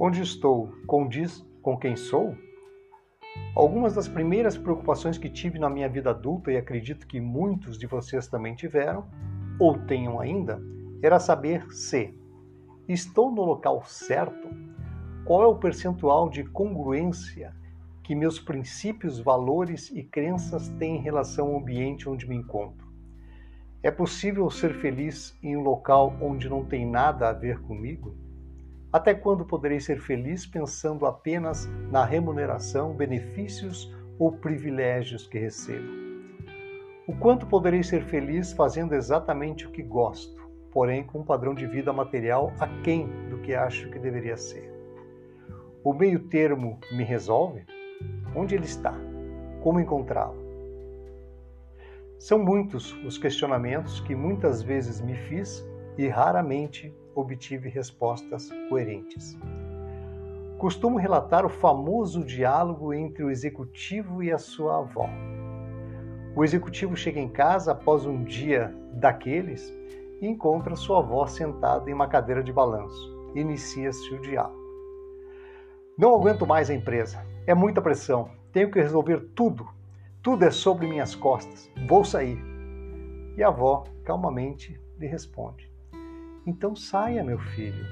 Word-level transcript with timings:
Onde 0.00 0.22
estou 0.22 0.72
condiz 0.86 1.44
com 1.60 1.76
quem 1.76 1.96
sou? 1.96 2.36
Algumas 3.52 3.96
das 3.96 4.06
primeiras 4.06 4.56
preocupações 4.56 5.18
que 5.18 5.28
tive 5.28 5.58
na 5.58 5.68
minha 5.68 5.88
vida 5.88 6.10
adulta, 6.10 6.52
e 6.52 6.56
acredito 6.56 7.04
que 7.04 7.20
muitos 7.20 7.76
de 7.76 7.84
vocês 7.88 8.28
também 8.28 8.54
tiveram, 8.54 9.08
ou 9.58 9.76
tenham 9.76 10.20
ainda, 10.20 10.62
era 11.02 11.18
saber 11.18 11.68
se 11.72 12.16
estou 12.86 13.32
no 13.32 13.42
local 13.42 13.82
certo, 13.84 14.48
qual 15.24 15.42
é 15.42 15.46
o 15.48 15.58
percentual 15.58 16.30
de 16.30 16.44
congruência 16.44 17.52
que 18.04 18.14
meus 18.14 18.38
princípios, 18.38 19.18
valores 19.18 19.90
e 19.90 20.04
crenças 20.04 20.68
têm 20.78 20.98
em 20.98 21.02
relação 21.02 21.48
ao 21.48 21.58
ambiente 21.58 22.08
onde 22.08 22.28
me 22.28 22.36
encontro. 22.36 22.86
É 23.82 23.90
possível 23.90 24.48
ser 24.48 24.74
feliz 24.74 25.36
em 25.42 25.56
um 25.56 25.62
local 25.62 26.16
onde 26.22 26.48
não 26.48 26.64
tem 26.64 26.88
nada 26.88 27.28
a 27.28 27.32
ver 27.32 27.60
comigo? 27.62 28.27
Até 28.90 29.12
quando 29.12 29.44
poderei 29.44 29.80
ser 29.80 30.00
feliz 30.00 30.46
pensando 30.46 31.04
apenas 31.04 31.66
na 31.90 32.06
remuneração, 32.06 32.94
benefícios 32.94 33.94
ou 34.18 34.32
privilégios 34.32 35.26
que 35.26 35.38
recebo? 35.38 35.86
O 37.06 37.14
quanto 37.14 37.46
poderei 37.46 37.82
ser 37.82 38.02
feliz 38.02 38.52
fazendo 38.52 38.94
exatamente 38.94 39.66
o 39.66 39.70
que 39.70 39.82
gosto, 39.82 40.48
porém 40.72 41.04
com 41.04 41.20
um 41.20 41.24
padrão 41.24 41.54
de 41.54 41.66
vida 41.66 41.92
material 41.92 42.50
aquém 42.58 43.06
do 43.28 43.38
que 43.38 43.54
acho 43.54 43.90
que 43.90 43.98
deveria 43.98 44.38
ser? 44.38 44.72
O 45.84 45.92
meio 45.92 46.20
termo 46.20 46.80
me 46.90 47.04
resolve? 47.04 47.66
Onde 48.34 48.54
ele 48.54 48.64
está? 48.64 48.94
Como 49.62 49.80
encontrá-lo? 49.80 50.48
São 52.18 52.38
muitos 52.38 52.92
os 53.04 53.18
questionamentos 53.18 54.00
que 54.00 54.14
muitas 54.14 54.62
vezes 54.62 55.00
me 55.00 55.14
fiz 55.14 55.62
e 55.98 56.08
raramente 56.08 56.94
obtive 57.20 57.68
respostas 57.68 58.50
coerentes. 58.68 59.36
Costumo 60.58 60.98
relatar 60.98 61.46
o 61.46 61.48
famoso 61.48 62.24
diálogo 62.24 62.92
entre 62.92 63.22
o 63.22 63.30
executivo 63.30 64.22
e 64.22 64.32
a 64.32 64.38
sua 64.38 64.78
avó. 64.78 65.08
O 66.34 66.44
executivo 66.44 66.96
chega 66.96 67.20
em 67.20 67.28
casa 67.28 67.72
após 67.72 68.04
um 68.04 68.24
dia 68.24 68.74
daqueles 68.92 69.72
e 70.20 70.26
encontra 70.26 70.76
sua 70.76 70.98
avó 70.98 71.26
sentada 71.26 71.88
em 71.90 71.94
uma 71.94 72.08
cadeira 72.08 72.42
de 72.42 72.52
balanço. 72.52 73.16
Inicia-se 73.34 74.14
o 74.14 74.20
diálogo. 74.20 74.58
Não 75.96 76.14
aguento 76.14 76.46
mais 76.46 76.70
a 76.70 76.74
empresa. 76.74 77.24
É 77.46 77.54
muita 77.54 77.82
pressão. 77.82 78.30
Tenho 78.52 78.70
que 78.70 78.80
resolver 78.80 79.30
tudo. 79.34 79.68
Tudo 80.22 80.44
é 80.44 80.50
sobre 80.50 80.86
minhas 80.86 81.14
costas. 81.14 81.70
Vou 81.88 82.04
sair. 82.04 82.38
E 83.36 83.42
a 83.42 83.48
avó 83.48 83.84
calmamente 84.04 84.80
lhe 84.98 85.06
responde: 85.06 85.67
então 86.48 86.74
saia, 86.74 87.22
meu 87.22 87.38
filho. 87.38 87.84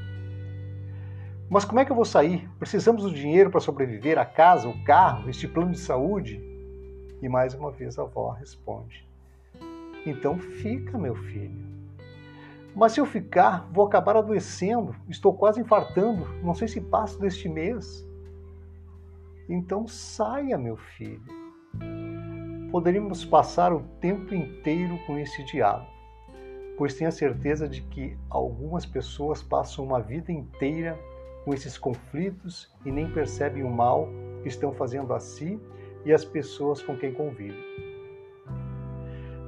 Mas 1.49 1.65
como 1.65 1.79
é 1.79 1.85
que 1.85 1.93
eu 1.93 1.97
vou 1.97 2.07
sair? 2.07 2.49
Precisamos 2.59 3.03
do 3.03 3.13
dinheiro 3.13 3.51
para 3.51 3.61
sobreviver, 3.61 4.19
a 4.19 4.25
casa, 4.25 4.67
o 4.67 4.83
carro, 4.83 5.29
este 5.29 5.47
plano 5.47 5.73
de 5.73 5.79
saúde? 5.79 6.43
E 7.21 7.29
mais 7.29 7.55
uma 7.55 7.71
vez 7.71 7.99
a 7.99 8.03
avó 8.03 8.31
responde: 8.31 9.07
Então 10.07 10.39
fica, 10.39 10.97
meu 10.97 11.15
filho. 11.15 11.77
Mas 12.75 12.93
se 12.93 13.01
eu 13.01 13.07
ficar, 13.07 13.69
vou 13.73 13.87
acabar 13.87 14.17
adoecendo, 14.17 14.95
estou 15.09 15.35
quase 15.35 15.61
infartando, 15.61 16.27
não 16.43 16.55
sei 16.55 16.67
se 16.67 16.81
passo 16.81 17.21
deste 17.21 17.49
mês. 17.49 18.07
Então 19.49 19.87
saia, 19.87 20.59
meu 20.59 20.77
filho. 20.77 21.23
Poderíamos 22.73 23.25
passar 23.25 23.73
o 23.73 23.81
tempo 24.01 24.35
inteiro 24.35 24.99
com 25.07 25.17
esse 25.19 25.45
diálogo 25.45 25.96
pois 26.77 26.95
tenho 26.95 27.09
a 27.09 27.13
certeza 27.13 27.69
de 27.69 27.81
que 27.83 28.17
algumas 28.29 28.85
pessoas 28.85 29.43
passam 29.43 29.85
uma 29.85 30.01
vida 30.01 30.31
inteira 30.31 30.99
com 31.45 31.55
esses 31.55 31.79
conflitos 31.79 32.73
e 32.85 32.91
nem 32.91 33.11
percebem 33.11 33.63
o 33.63 33.71
mal 33.71 34.09
que 34.43 34.49
estão 34.49 34.73
fazendo 34.73 35.15
a 35.15 35.21
si 35.21 35.61
e 36.05 36.13
às 36.13 36.25
pessoas 36.25 36.83
com 36.83 36.97
quem 36.97 37.13
convivem. 37.13 37.65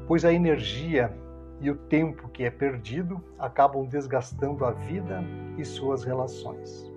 Pois 0.06 0.25
a 0.25 0.32
energia 0.32 1.12
e 1.60 1.70
o 1.70 1.76
tempo 1.76 2.28
que 2.28 2.44
é 2.44 2.50
perdido 2.50 3.22
acabam 3.38 3.84
desgastando 3.84 4.64
a 4.64 4.70
vida 4.70 5.22
e 5.58 5.64
suas 5.64 6.04
relações. 6.04 6.91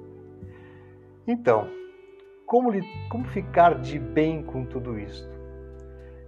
Então, 1.27 1.67
como, 2.45 2.72
como 3.09 3.25
ficar 3.25 3.79
de 3.81 3.97
bem 3.97 4.44
com 4.44 4.66
tudo 4.66 5.00
isto? 5.00 5.29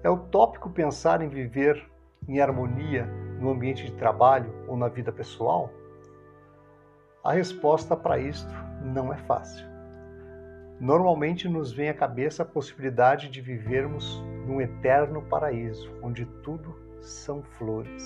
É 0.03 0.09
utópico 0.09 0.69
pensar 0.69 1.21
em 1.21 1.29
viver 1.29 1.81
em 2.27 2.39
harmonia 2.39 3.07
no 3.43 3.51
ambiente 3.51 3.83
de 3.83 3.91
trabalho 3.91 4.49
ou 4.69 4.77
na 4.77 4.87
vida 4.87 5.11
pessoal? 5.11 5.69
A 7.21 7.33
resposta 7.33 7.95
para 7.95 8.17
isto 8.17 8.49
não 8.81 9.13
é 9.13 9.17
fácil. 9.17 9.65
Normalmente 10.79 11.49
nos 11.49 11.73
vem 11.73 11.89
à 11.89 11.93
cabeça 11.93 12.43
a 12.43 12.45
possibilidade 12.45 13.29
de 13.29 13.41
vivermos 13.41 14.23
num 14.47 14.61
eterno 14.61 15.21
paraíso, 15.21 15.91
onde 16.01 16.25
tudo 16.41 16.73
são 17.01 17.43
flores. 17.43 18.03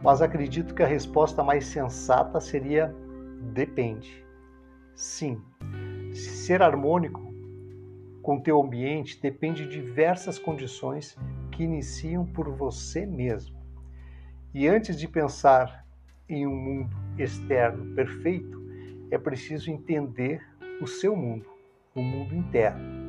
Mas 0.00 0.22
acredito 0.22 0.74
que 0.74 0.82
a 0.82 0.86
resposta 0.86 1.42
mais 1.42 1.66
sensata 1.66 2.40
seria 2.40 2.94
depende. 3.52 4.24
Sim, 4.94 5.42
ser 6.12 6.62
harmônico 6.62 7.20
com 8.22 8.40
teu 8.40 8.62
ambiente 8.62 9.20
depende 9.20 9.66
de 9.66 9.82
diversas 9.82 10.38
condições 10.38 11.16
que 11.50 11.64
iniciam 11.64 12.24
por 12.24 12.48
você 12.50 13.04
mesmo. 13.04 13.61
E 14.54 14.68
antes 14.68 14.98
de 14.98 15.08
pensar 15.08 15.86
em 16.28 16.46
um 16.46 16.54
mundo 16.54 16.94
externo 17.16 17.94
perfeito, 17.94 18.62
é 19.10 19.16
preciso 19.16 19.70
entender 19.70 20.46
o 20.82 20.86
seu 20.86 21.16
mundo, 21.16 21.46
o 21.94 22.02
mundo 22.02 22.34
interno. 22.34 23.02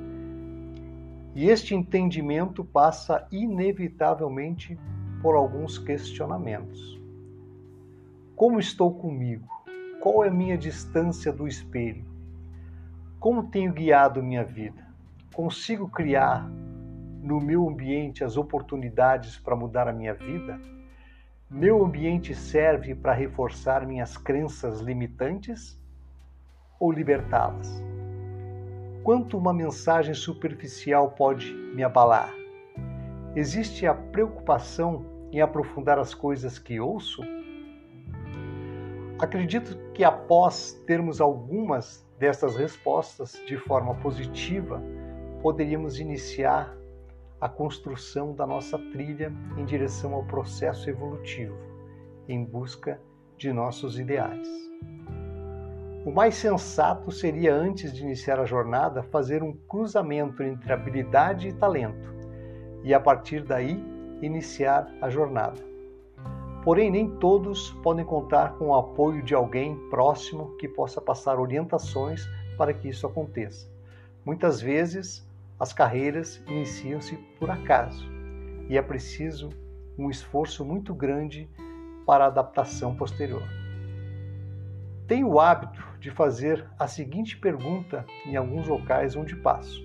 E 1.35 1.49
este 1.49 1.75
entendimento 1.75 2.63
passa 2.63 3.27
inevitavelmente 3.29 4.79
por 5.21 5.35
alguns 5.35 5.77
questionamentos. 5.77 6.97
Como 8.37 8.57
estou 8.57 8.93
comigo? 8.93 9.47
Qual 9.99 10.23
é 10.23 10.29
minha 10.29 10.57
distância 10.57 11.31
do 11.33 11.45
espelho? 11.45 12.05
Como 13.19 13.49
tenho 13.49 13.73
guiado 13.73 14.23
minha 14.23 14.45
vida? 14.45 14.87
Consigo 15.33 15.89
criar 15.89 16.49
no 17.21 17.41
meu 17.41 17.67
ambiente 17.67 18.23
as 18.23 18.37
oportunidades 18.37 19.37
para 19.37 19.55
mudar 19.55 19.89
a 19.89 19.93
minha 19.93 20.13
vida? 20.13 20.59
Meu 21.53 21.85
ambiente 21.85 22.33
serve 22.33 22.95
para 22.95 23.13
reforçar 23.13 23.85
minhas 23.85 24.17
crenças 24.17 24.81
limitantes 24.81 25.79
ou 26.79 26.91
libertá-las? 26.91 27.69
Quanto 29.03 29.37
uma 29.37 29.53
mensagem 29.53 30.15
superficial 30.15 31.11
pode 31.11 31.53
me 31.53 31.83
abalar? 31.83 32.33
Existe 33.35 33.85
a 33.85 33.93
preocupação 33.93 35.05
em 35.31 35.41
aprofundar 35.41 35.99
as 35.99 36.15
coisas 36.15 36.57
que 36.57 36.79
ouço? 36.79 37.21
Acredito 39.19 39.77
que 39.93 40.03
após 40.03 40.73
termos 40.87 41.21
algumas 41.21 42.03
dessas 42.17 42.55
respostas 42.55 43.33
de 43.45 43.57
forma 43.57 43.93
positiva, 43.97 44.81
poderíamos 45.39 45.99
iniciar 45.99 46.75
a 47.43 47.49
construção 47.49 48.33
da 48.33 48.47
nossa 48.47 48.79
trilha 48.79 49.29
em 49.57 49.65
direção 49.65 50.13
ao 50.13 50.23
processo 50.23 50.89
evolutivo, 50.89 51.57
em 52.25 52.41
busca 52.41 53.01
de 53.37 53.51
nossos 53.51 53.99
ideais. 53.99 54.47
O 56.05 56.09
mais 56.09 56.35
sensato 56.35 57.11
seria, 57.11 57.53
antes 57.53 57.91
de 57.91 58.01
iniciar 58.01 58.39
a 58.39 58.45
jornada, 58.45 59.03
fazer 59.03 59.43
um 59.43 59.51
cruzamento 59.51 60.41
entre 60.41 60.71
habilidade 60.71 61.49
e 61.49 61.53
talento, 61.53 62.15
e 62.81 62.93
a 62.93 62.99
partir 63.01 63.43
daí 63.43 63.83
iniciar 64.21 64.89
a 65.01 65.09
jornada. 65.09 65.59
Porém, 66.63 66.89
nem 66.89 67.09
todos 67.17 67.71
podem 67.83 68.05
contar 68.05 68.53
com 68.57 68.67
o 68.67 68.75
apoio 68.75 69.21
de 69.21 69.35
alguém 69.35 69.75
próximo 69.89 70.55
que 70.55 70.69
possa 70.69 71.01
passar 71.01 71.37
orientações 71.37 72.25
para 72.57 72.73
que 72.73 72.87
isso 72.87 73.05
aconteça. 73.05 73.69
Muitas 74.23 74.61
vezes, 74.61 75.27
as 75.59 75.71
carreiras 75.71 76.41
iniciam-se 76.47 77.15
por 77.39 77.49
acaso 77.49 78.05
e 78.69 78.77
é 78.77 78.81
preciso 78.81 79.49
um 79.97 80.09
esforço 80.09 80.65
muito 80.65 80.93
grande 80.93 81.49
para 82.05 82.25
a 82.25 82.27
adaptação 82.27 82.95
posterior. 82.95 83.43
Tenho 85.07 85.27
o 85.27 85.39
hábito 85.39 85.83
de 85.99 86.09
fazer 86.09 86.65
a 86.79 86.87
seguinte 86.87 87.37
pergunta 87.37 88.05
em 88.25 88.35
alguns 88.35 88.67
locais 88.67 89.15
onde 89.15 89.35
passo: 89.35 89.81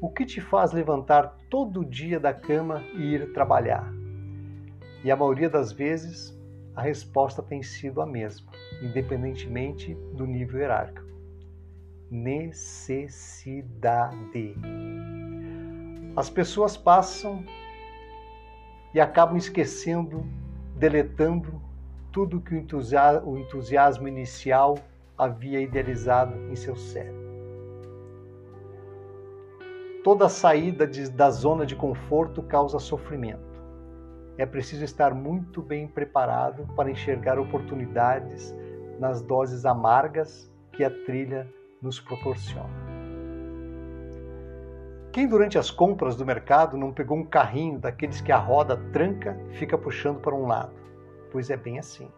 O 0.00 0.10
que 0.10 0.24
te 0.24 0.40
faz 0.40 0.72
levantar 0.72 1.36
todo 1.50 1.84
dia 1.84 2.20
da 2.20 2.32
cama 2.32 2.82
e 2.94 3.14
ir 3.14 3.32
trabalhar? 3.32 3.92
E 5.02 5.10
a 5.10 5.16
maioria 5.16 5.48
das 5.48 5.72
vezes 5.72 6.38
a 6.74 6.82
resposta 6.82 7.42
tem 7.42 7.62
sido 7.62 8.00
a 8.00 8.06
mesma, 8.06 8.52
independentemente 8.82 9.94
do 10.14 10.26
nível 10.26 10.60
hierárquico 10.60 11.17
necessidade. 12.10 13.76
As 16.16 16.30
pessoas 16.30 16.76
passam 16.76 17.44
e 18.94 19.00
acabam 19.00 19.36
esquecendo, 19.36 20.26
deletando 20.76 21.60
tudo 22.12 22.40
que 22.40 22.54
o 22.54 23.38
entusiasmo 23.38 24.08
inicial 24.08 24.78
havia 25.16 25.60
idealizado 25.60 26.34
em 26.50 26.56
seu 26.56 26.74
cérebro. 26.74 27.28
Toda 30.02 30.28
saída 30.28 30.86
de, 30.86 31.10
da 31.10 31.30
zona 31.30 31.66
de 31.66 31.76
conforto 31.76 32.42
causa 32.42 32.78
sofrimento. 32.78 33.46
É 34.38 34.46
preciso 34.46 34.84
estar 34.84 35.12
muito 35.12 35.60
bem 35.60 35.86
preparado 35.88 36.66
para 36.74 36.90
enxergar 36.90 37.38
oportunidades 37.38 38.54
nas 38.98 39.20
doses 39.20 39.66
amargas 39.66 40.50
que 40.72 40.84
a 40.84 40.90
trilha 41.04 41.46
nos 41.82 42.00
proporciona. 42.00 42.88
Quem 45.12 45.26
durante 45.26 45.58
as 45.58 45.70
compras 45.70 46.16
do 46.16 46.26
mercado 46.26 46.76
não 46.76 46.92
pegou 46.92 47.16
um 47.16 47.24
carrinho 47.24 47.78
daqueles 47.78 48.20
que 48.20 48.30
a 48.30 48.36
roda 48.36 48.76
tranca 48.92 49.36
e 49.50 49.56
fica 49.56 49.76
puxando 49.76 50.20
para 50.20 50.34
um 50.34 50.46
lado? 50.46 50.74
Pois 51.32 51.50
é 51.50 51.56
bem 51.56 51.78
assim. 51.78 52.10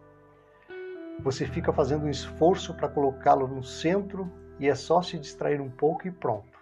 Você 1.23 1.47
fica 1.47 1.73
fazendo 1.73 2.07
um 2.07 2.11
esforço 2.11 2.75
para 2.75 2.89
colocá-lo 2.89 3.47
no 3.47 3.63
centro 3.63 4.31
e 4.59 4.69
é 4.69 4.75
só 4.75 5.03
se 5.03 5.19
distrair 5.19 5.61
um 5.61 5.71
pouco 5.71 6.09
e 6.09 6.11
pronto. 6.11 6.59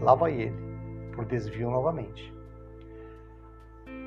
Lá 0.00 0.14
vai 0.14 0.34
ele, 0.34 0.56
por 1.14 1.24
desvio 1.24 1.70
novamente. 1.70 2.34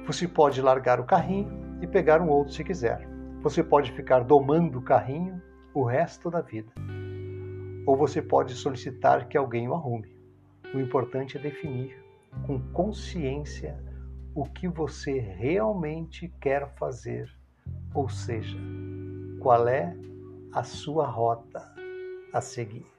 Você 0.06 0.28
pode 0.28 0.62
largar 0.62 1.00
o 1.00 1.06
carrinho 1.06 1.78
e 1.82 1.88
pegar 1.88 2.22
um 2.22 2.30
outro 2.30 2.54
se 2.54 2.64
quiser. 2.64 3.08
Você 3.42 3.64
pode 3.64 3.92
ficar 3.92 4.24
domando 4.24 4.80
o 4.80 4.82
carrinho 4.82 5.42
o 5.74 5.84
resto 5.84 6.30
da 6.30 6.42
vida. 6.42 6.72
Ou 7.88 7.96
você 7.96 8.22
pode 8.22 8.54
solicitar 8.54 9.30
que 9.30 9.38
alguém 9.38 9.70
o 9.70 9.74
arrume. 9.74 10.14
O 10.76 10.78
importante 10.78 11.38
é 11.38 11.42
definir 11.42 11.98
com 12.46 12.60
consciência 12.74 13.82
o 14.36 14.44
que 14.44 14.68
você 14.68 15.20
realmente 15.20 16.28
quer 16.42 16.68
fazer, 16.76 17.32
ou 17.96 18.10
seja, 18.10 18.58
qual 19.40 19.70
é 19.70 19.96
a 20.54 20.64
sua 20.64 21.08
rota 21.08 21.64
a 22.34 22.42
seguir. 22.42 22.97